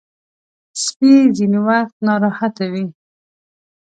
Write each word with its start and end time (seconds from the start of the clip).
سپي 0.83 1.11
ځینې 1.37 1.59
وخت 1.67 1.95
ناراحته 2.07 2.63
وي. 2.71 2.85